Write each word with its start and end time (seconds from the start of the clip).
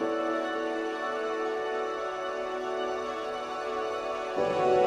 Thank 0.00 0.10
you. 4.40 4.77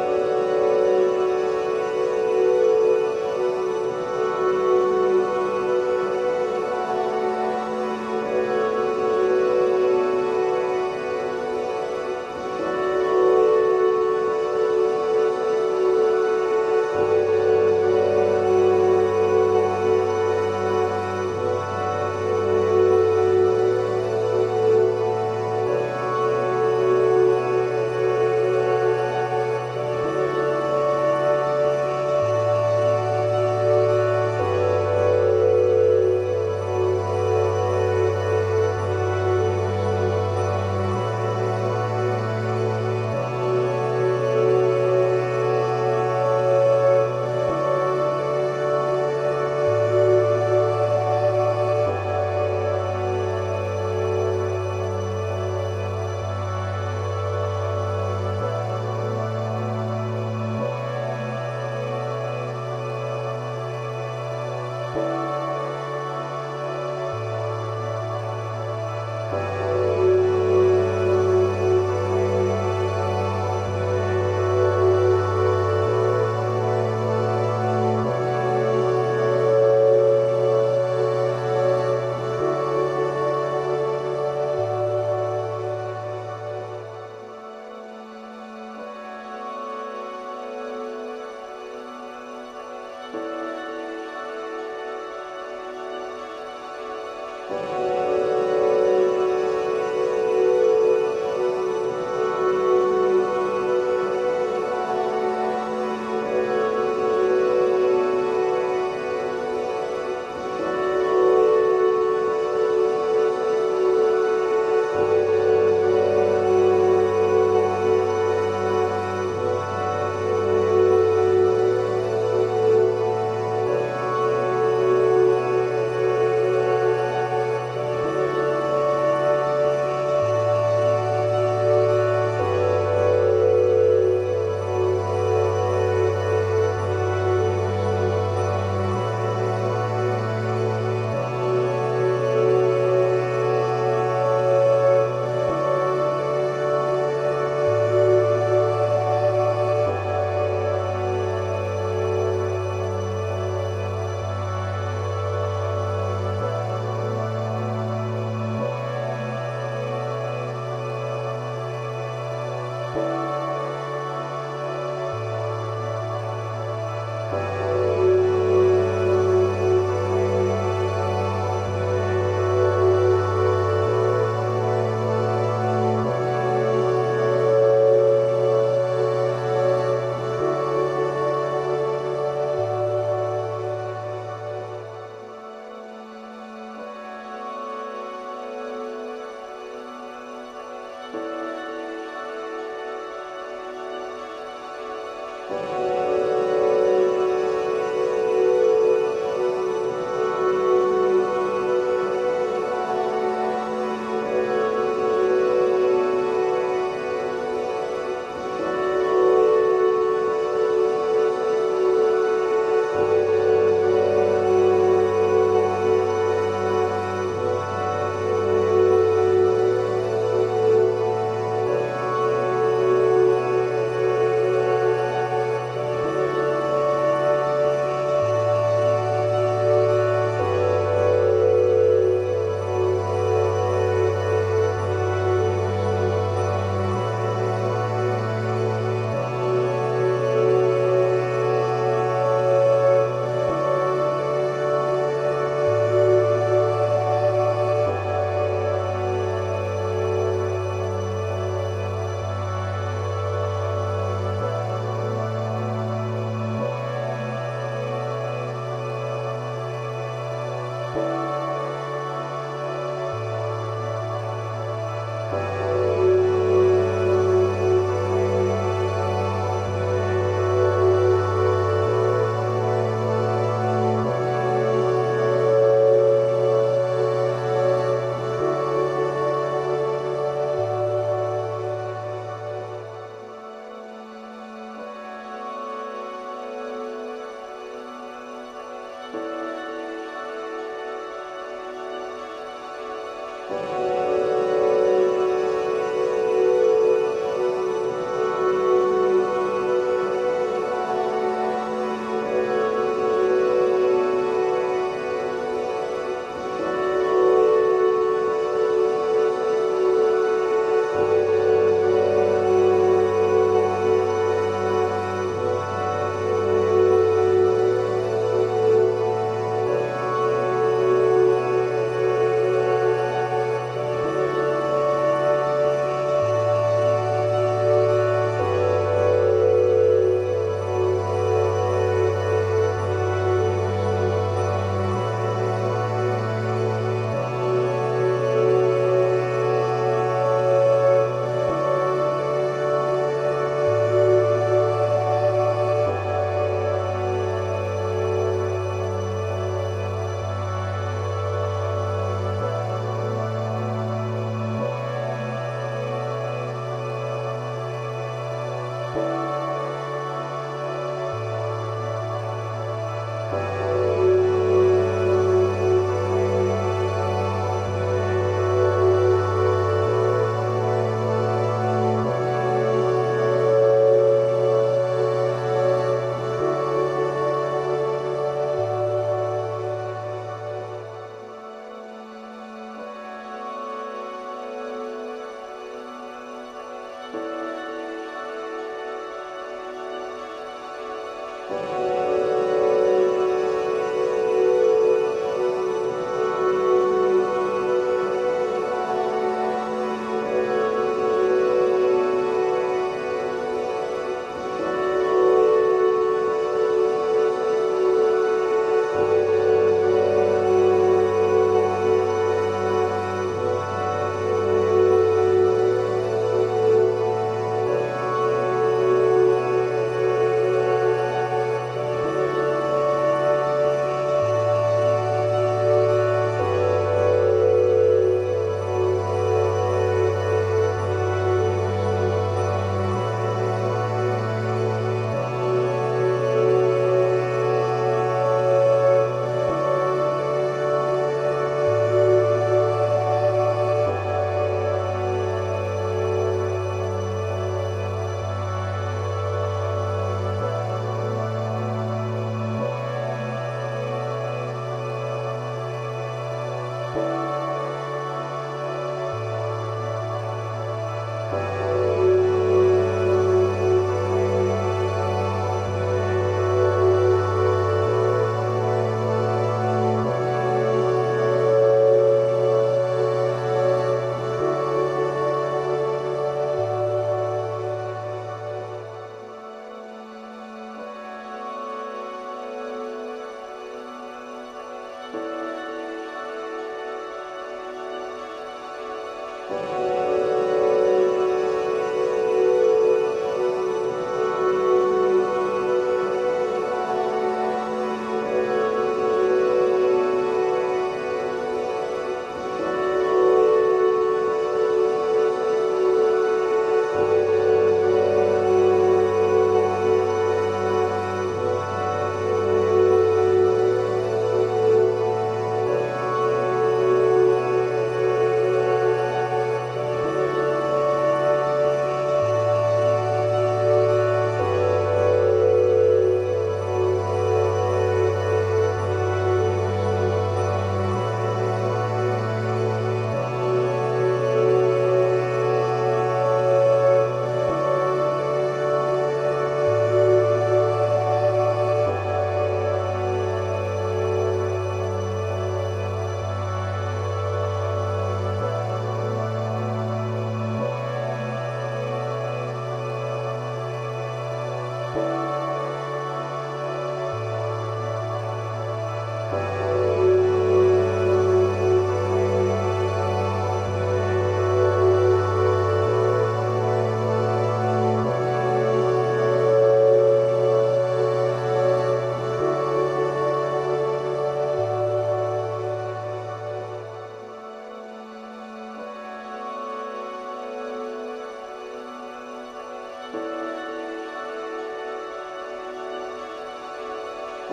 Thank 583.14 583.24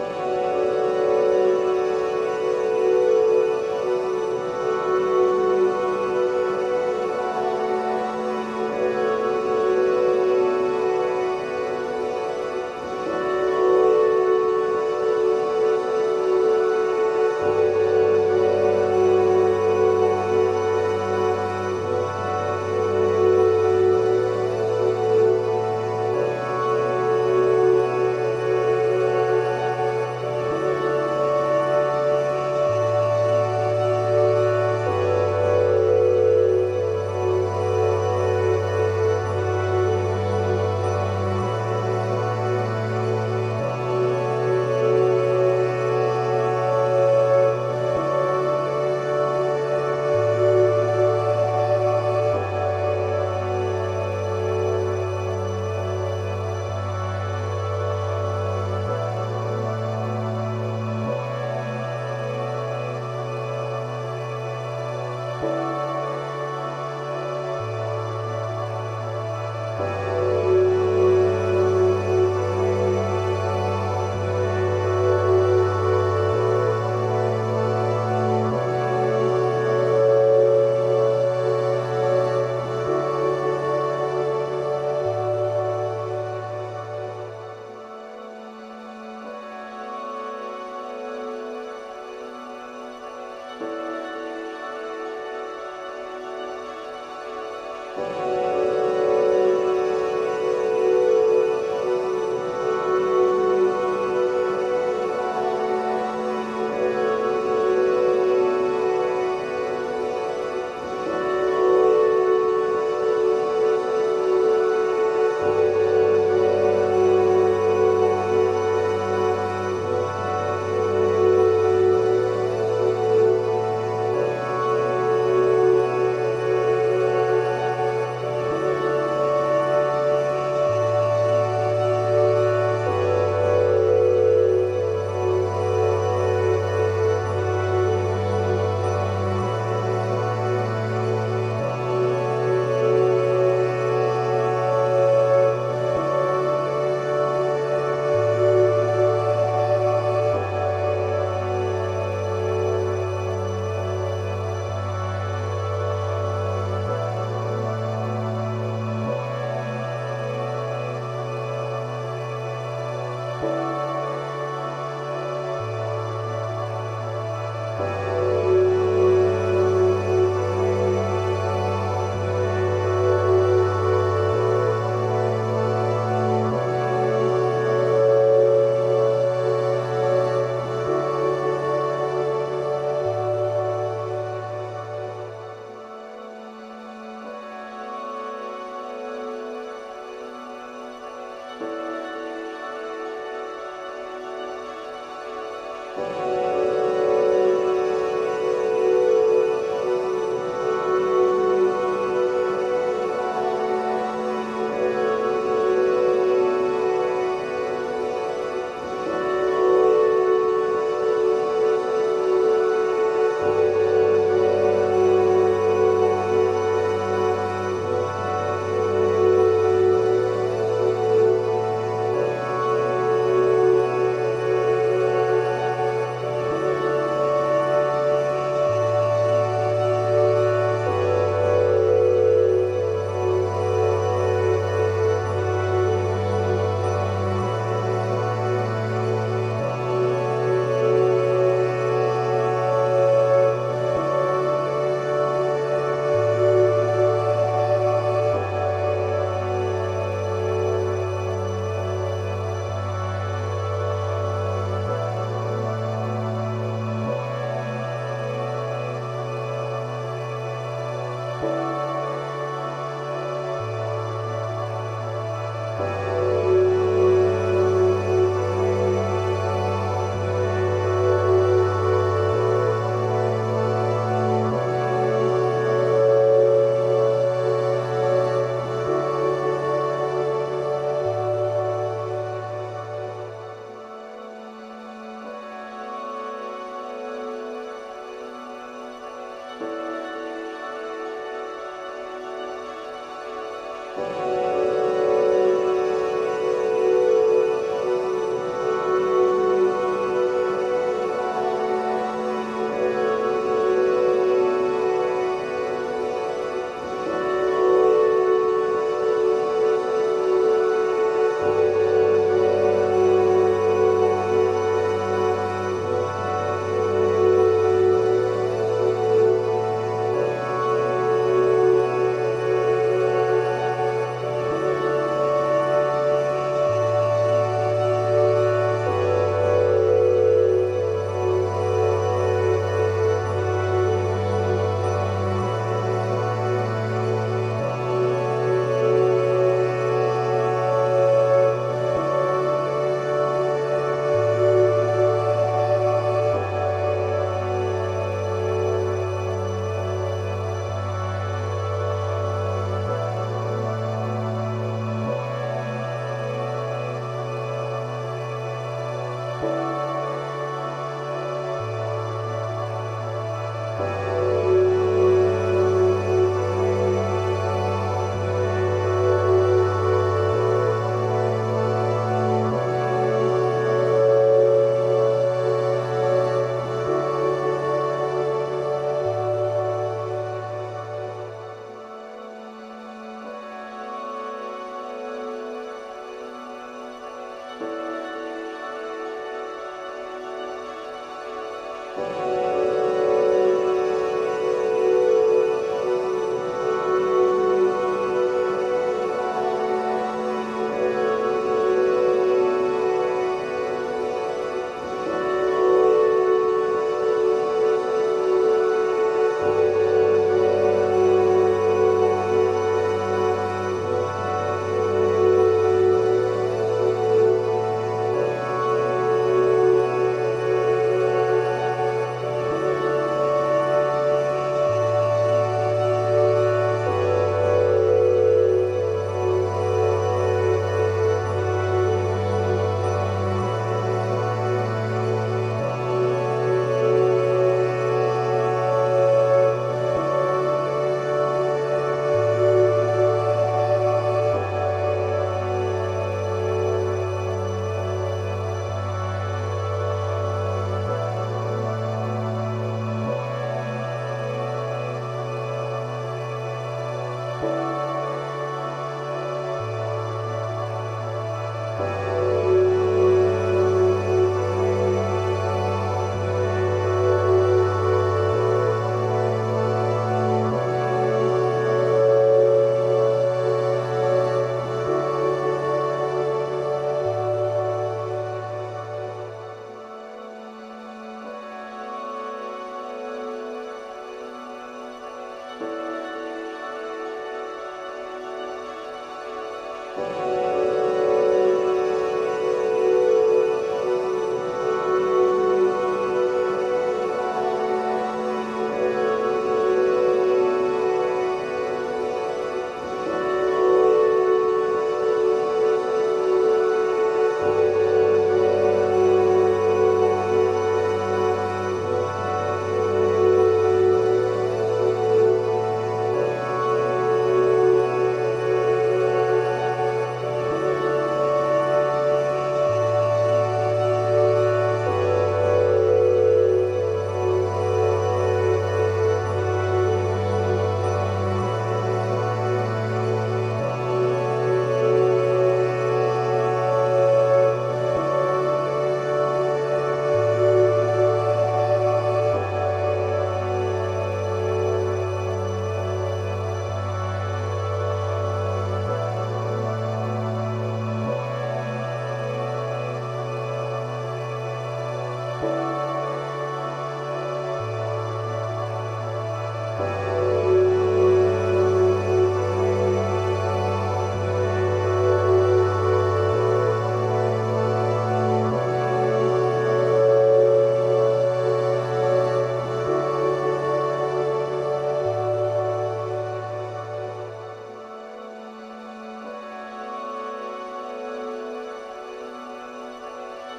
you. 0.00 0.37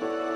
Bye. 0.01 0.28